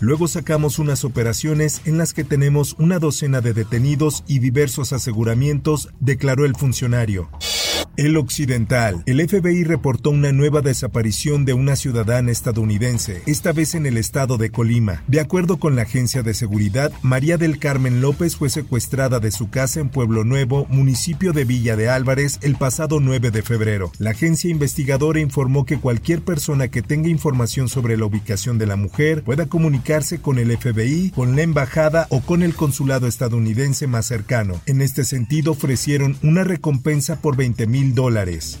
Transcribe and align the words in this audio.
Luego 0.00 0.28
sacamos 0.28 0.78
unas 0.78 1.04
operaciones 1.04 1.80
en 1.84 1.98
las 1.98 2.12
que 2.12 2.22
tenemos 2.22 2.74
una 2.78 2.98
docena 2.98 3.40
de 3.40 3.52
detenidos 3.52 4.24
y 4.26 4.38
diversos 4.38 4.92
aseguramientos, 4.92 5.88
declaró 6.00 6.44
el 6.44 6.54
funcionario. 6.54 7.28
El 7.98 8.16
Occidental. 8.16 9.02
El 9.04 9.20
FBI 9.28 9.64
reportó 9.64 10.10
una 10.10 10.32
nueva 10.32 10.62
desaparición 10.62 11.44
de 11.44 11.52
una 11.52 11.76
ciudadana 11.76 12.30
estadounidense, 12.30 13.22
esta 13.26 13.52
vez 13.52 13.74
en 13.74 13.84
el 13.84 13.98
estado 13.98 14.38
de 14.38 14.50
Colima. 14.50 15.02
De 15.08 15.20
acuerdo 15.20 15.58
con 15.58 15.76
la 15.76 15.82
agencia 15.82 16.22
de 16.22 16.32
seguridad, 16.32 16.90
María 17.02 17.36
del 17.36 17.58
Carmen 17.58 18.00
López 18.00 18.36
fue 18.36 18.48
secuestrada 18.48 19.20
de 19.20 19.30
su 19.30 19.50
casa 19.50 19.80
en 19.80 19.90
Pueblo 19.90 20.24
Nuevo, 20.24 20.66
municipio 20.70 21.34
de 21.34 21.44
Villa 21.44 21.76
de 21.76 21.90
Álvarez, 21.90 22.38
el 22.40 22.56
pasado 22.56 22.98
9 22.98 23.30
de 23.30 23.42
febrero. 23.42 23.92
La 23.98 24.10
agencia 24.10 24.50
investigadora 24.50 25.20
informó 25.20 25.66
que 25.66 25.78
cualquier 25.78 26.22
persona 26.22 26.68
que 26.68 26.80
tenga 26.80 27.10
información 27.10 27.68
sobre 27.68 27.98
la 27.98 28.06
ubicación 28.06 28.56
de 28.56 28.66
la 28.66 28.76
mujer 28.76 29.22
pueda 29.22 29.46
comunicarse 29.46 30.18
con 30.18 30.38
el 30.38 30.56
FBI, 30.56 31.10
con 31.14 31.36
la 31.36 31.42
embajada 31.42 32.06
o 32.08 32.20
con 32.22 32.42
el 32.42 32.54
consulado 32.54 33.06
estadounidense 33.06 33.86
más 33.86 34.06
cercano. 34.06 34.62
En 34.64 34.80
este 34.80 35.04
sentido, 35.04 35.52
ofrecieron 35.52 36.16
una 36.22 36.42
recompensa 36.42 37.20
por 37.20 37.36
20 37.36 37.66
mil 37.66 37.81
dólares. 37.90 38.58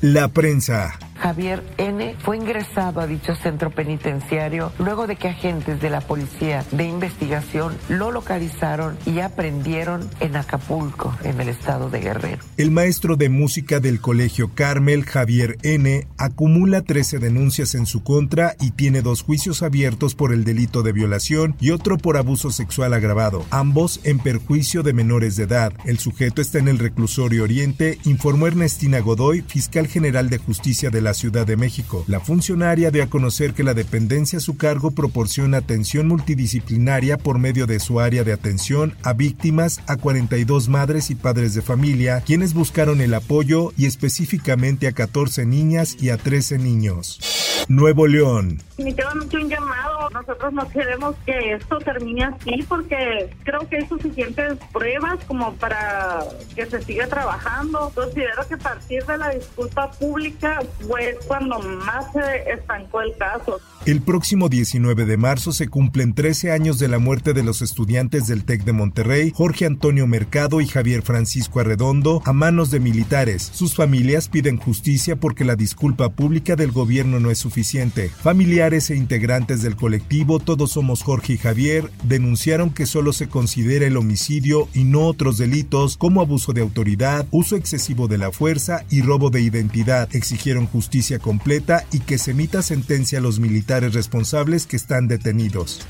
La 0.00 0.28
prensa. 0.28 0.98
Javier 1.20 1.62
N. 1.76 2.16
fue 2.20 2.38
ingresado 2.38 3.00
a 3.00 3.06
dicho 3.06 3.34
centro 3.34 3.70
penitenciario 3.70 4.72
luego 4.78 5.06
de 5.06 5.16
que 5.16 5.28
agentes 5.28 5.80
de 5.80 5.90
la 5.90 6.00
policía 6.00 6.64
de 6.72 6.84
investigación 6.84 7.76
lo 7.88 8.10
localizaron 8.10 8.96
y 9.04 9.20
aprendieron 9.20 10.08
en 10.20 10.36
Acapulco, 10.36 11.14
en 11.22 11.40
el 11.40 11.50
estado 11.50 11.90
de 11.90 12.00
Guerrero. 12.00 12.42
El 12.56 12.70
maestro 12.70 13.16
de 13.16 13.28
música 13.28 13.80
del 13.80 14.00
colegio 14.00 14.52
Carmel, 14.54 15.04
Javier 15.04 15.58
N., 15.62 16.06
acumula 16.16 16.82
13 16.82 17.18
denuncias 17.18 17.74
en 17.74 17.84
su 17.84 18.02
contra 18.02 18.56
y 18.58 18.70
tiene 18.70 19.02
dos 19.02 19.22
juicios 19.22 19.62
abiertos 19.62 20.14
por 20.14 20.32
el 20.32 20.44
delito 20.44 20.82
de 20.82 20.92
violación 20.92 21.54
y 21.60 21.70
otro 21.70 21.98
por 21.98 22.16
abuso 22.16 22.50
sexual 22.50 22.94
agravado, 22.94 23.44
ambos 23.50 24.00
en 24.04 24.18
perjuicio 24.18 24.82
de 24.82 24.94
menores 24.94 25.36
de 25.36 25.44
edad. 25.44 25.72
El 25.84 25.98
sujeto 25.98 26.40
está 26.40 26.58
en 26.58 26.68
el 26.68 26.78
reclusorio 26.78 27.44
Oriente, 27.44 27.98
informó 28.04 28.46
Ernestina 28.46 29.00
Godoy, 29.00 29.42
fiscal 29.42 29.86
general 29.86 30.30
de 30.30 30.38
justicia 30.38 30.90
de 30.90 31.02
la 31.02 31.09
Ciudad 31.14 31.46
de 31.46 31.56
México. 31.56 32.04
La 32.06 32.20
funcionaria 32.20 32.90
dio 32.90 33.02
a 33.02 33.08
conocer 33.08 33.54
que 33.54 33.62
la 33.62 33.74
dependencia 33.74 34.38
a 34.38 34.40
su 34.40 34.56
cargo 34.56 34.90
proporciona 34.92 35.58
atención 35.58 36.08
multidisciplinaria 36.08 37.18
por 37.18 37.38
medio 37.38 37.66
de 37.66 37.80
su 37.80 38.00
área 38.00 38.24
de 38.24 38.32
atención 38.32 38.94
a 39.02 39.12
víctimas 39.12 39.80
a 39.86 39.96
42 39.96 40.68
madres 40.68 41.10
y 41.10 41.14
padres 41.14 41.54
de 41.54 41.62
familia, 41.62 42.22
quienes 42.24 42.54
buscaron 42.54 43.00
el 43.00 43.14
apoyo 43.14 43.72
y 43.76 43.86
específicamente 43.86 44.88
a 44.88 44.92
14 44.92 45.46
niñas 45.46 45.96
y 46.00 46.10
a 46.10 46.16
13 46.16 46.58
niños. 46.58 47.20
Nuevo 47.68 48.06
León. 48.06 48.58
Definitivamente 48.76 49.36
un 49.36 49.48
llamado. 49.48 49.99
Nosotros 50.12 50.52
no 50.52 50.68
queremos 50.68 51.14
que 51.24 51.52
esto 51.52 51.78
termine 51.78 52.24
así 52.24 52.64
porque 52.68 53.30
creo 53.44 53.68
que 53.68 53.76
hay 53.76 53.86
suficientes 53.86 54.58
pruebas 54.72 55.18
como 55.26 55.54
para 55.54 56.24
que 56.54 56.66
se 56.66 56.82
siga 56.82 57.06
trabajando. 57.06 57.92
Considero 57.94 58.46
que 58.48 58.54
a 58.54 58.58
partir 58.58 59.04
de 59.04 59.18
la 59.18 59.30
disculpa 59.30 59.90
pública 59.92 60.60
fue 60.86 61.16
cuando 61.26 61.58
más 61.60 62.12
se 62.12 62.50
estancó 62.52 63.02
el 63.02 63.16
caso. 63.16 63.60
El 63.86 64.02
próximo 64.02 64.48
19 64.48 65.06
de 65.06 65.16
marzo 65.16 65.52
se 65.52 65.68
cumplen 65.68 66.14
13 66.14 66.52
años 66.52 66.78
de 66.78 66.88
la 66.88 66.98
muerte 66.98 67.32
de 67.32 67.42
los 67.42 67.62
estudiantes 67.62 68.26
del 68.26 68.44
TEC 68.44 68.64
de 68.64 68.72
Monterrey, 68.72 69.32
Jorge 69.34 69.64
Antonio 69.64 70.06
Mercado 70.06 70.60
y 70.60 70.66
Javier 70.66 71.02
Francisco 71.02 71.60
Arredondo, 71.60 72.20
a 72.26 72.32
manos 72.32 72.70
de 72.70 72.80
militares. 72.80 73.50
Sus 73.54 73.74
familias 73.74 74.28
piden 74.28 74.58
justicia 74.58 75.16
porque 75.16 75.44
la 75.44 75.56
disculpa 75.56 76.10
pública 76.10 76.56
del 76.56 76.72
gobierno 76.72 77.20
no 77.20 77.30
es 77.30 77.38
suficiente. 77.38 78.10
Familiares 78.10 78.90
e 78.90 78.96
integrantes 78.96 79.62
del 79.62 79.76
colectivo 79.76 79.99
Todos 80.44 80.72
Somos 80.72 81.02
Jorge 81.02 81.34
y 81.34 81.38
Javier 81.38 81.90
denunciaron 82.04 82.70
que 82.70 82.86
solo 82.86 83.12
se 83.12 83.28
considera 83.28 83.86
el 83.86 83.96
homicidio 83.96 84.68
y 84.74 84.84
no 84.84 85.06
otros 85.06 85.38
delitos 85.38 85.96
como 85.96 86.20
abuso 86.20 86.52
de 86.52 86.60
autoridad, 86.60 87.26
uso 87.30 87.56
excesivo 87.56 88.08
de 88.08 88.18
la 88.18 88.32
fuerza 88.32 88.84
y 88.90 89.02
robo 89.02 89.30
de 89.30 89.40
identidad. 89.40 90.08
Exigieron 90.12 90.66
justicia 90.66 91.18
completa 91.18 91.84
y 91.92 92.00
que 92.00 92.18
se 92.18 92.32
emita 92.32 92.62
sentencia 92.62 93.18
a 93.18 93.22
los 93.22 93.38
militares 93.40 93.94
responsables 93.94 94.66
que 94.66 94.76
están 94.76 95.08
detenidos. 95.08 95.80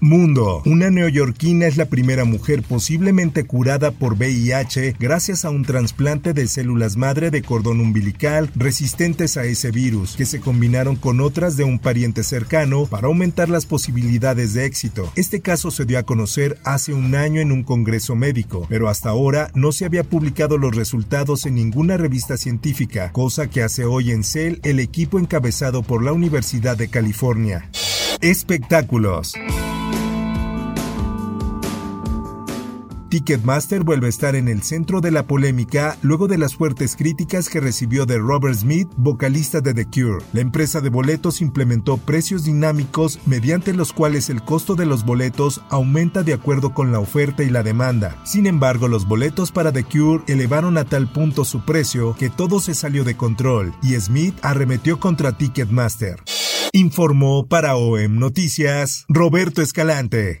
Mundo. 0.00 0.62
Una 0.66 0.90
neoyorquina 0.90 1.66
es 1.66 1.76
la 1.76 1.86
primera 1.86 2.24
mujer 2.24 2.62
posiblemente 2.62 3.44
curada 3.44 3.90
por 3.90 4.14
VIH 4.14 4.96
gracias 4.98 5.44
a 5.44 5.50
un 5.50 5.64
trasplante 5.64 6.32
de 6.32 6.46
células 6.46 6.96
madre 6.96 7.30
de 7.30 7.42
cordón 7.42 7.80
umbilical 7.80 8.50
resistentes 8.54 9.36
a 9.36 9.44
ese 9.44 9.70
virus, 9.70 10.16
que 10.16 10.26
se 10.26 10.40
combinaron 10.40 10.96
con 10.96 11.20
otras 11.20 11.56
de 11.56 11.64
un 11.64 11.78
pariente 11.78 12.22
cercano 12.22 12.86
para 12.86 13.06
aumentar 13.06 13.48
las 13.48 13.66
posibilidades 13.66 14.54
de 14.54 14.66
éxito. 14.66 15.10
Este 15.16 15.40
caso 15.40 15.70
se 15.70 15.84
dio 15.84 15.98
a 15.98 16.04
conocer 16.04 16.58
hace 16.64 16.92
un 16.92 17.14
año 17.14 17.40
en 17.40 17.52
un 17.52 17.62
congreso 17.62 18.14
médico, 18.14 18.66
pero 18.68 18.88
hasta 18.88 19.10
ahora 19.10 19.50
no 19.54 19.72
se 19.72 19.84
había 19.84 20.04
publicado 20.04 20.58
los 20.58 20.74
resultados 20.74 21.46
en 21.46 21.54
ninguna 21.54 21.96
revista 21.96 22.36
científica, 22.36 23.12
cosa 23.12 23.48
que 23.48 23.62
hace 23.62 23.84
hoy 23.84 24.10
en 24.10 24.24
CEL 24.24 24.60
el 24.62 24.80
equipo 24.80 25.18
encabezado 25.18 25.82
por 25.82 26.02
la 26.02 26.12
Universidad 26.12 26.76
de 26.76 26.88
California. 26.88 27.70
Espectáculos. 28.20 29.34
Ticketmaster 33.14 33.84
vuelve 33.84 34.08
a 34.08 34.10
estar 34.10 34.34
en 34.34 34.48
el 34.48 34.64
centro 34.64 35.00
de 35.00 35.12
la 35.12 35.28
polémica 35.28 35.96
luego 36.02 36.26
de 36.26 36.36
las 36.36 36.56
fuertes 36.56 36.96
críticas 36.96 37.48
que 37.48 37.60
recibió 37.60 38.06
de 38.06 38.18
Robert 38.18 38.56
Smith, 38.56 38.88
vocalista 38.96 39.60
de 39.60 39.72
The 39.72 39.84
Cure. 39.84 40.24
La 40.32 40.40
empresa 40.40 40.80
de 40.80 40.88
boletos 40.88 41.40
implementó 41.40 41.96
precios 41.96 42.42
dinámicos 42.42 43.20
mediante 43.24 43.72
los 43.72 43.92
cuales 43.92 44.30
el 44.30 44.42
costo 44.42 44.74
de 44.74 44.86
los 44.86 45.04
boletos 45.04 45.60
aumenta 45.70 46.24
de 46.24 46.32
acuerdo 46.32 46.74
con 46.74 46.90
la 46.90 46.98
oferta 46.98 47.44
y 47.44 47.50
la 47.50 47.62
demanda. 47.62 48.20
Sin 48.24 48.48
embargo, 48.48 48.88
los 48.88 49.06
boletos 49.06 49.52
para 49.52 49.70
The 49.70 49.84
Cure 49.84 50.24
elevaron 50.26 50.76
a 50.76 50.84
tal 50.84 51.06
punto 51.12 51.44
su 51.44 51.64
precio 51.64 52.16
que 52.18 52.30
todo 52.30 52.58
se 52.58 52.74
salió 52.74 53.04
de 53.04 53.16
control 53.16 53.76
y 53.80 53.94
Smith 53.94 54.34
arremetió 54.42 54.98
contra 54.98 55.38
Ticketmaster. 55.38 56.16
Informó 56.72 57.46
para 57.46 57.76
OEM 57.76 58.18
Noticias 58.18 59.04
Roberto 59.08 59.62
Escalante. 59.62 60.40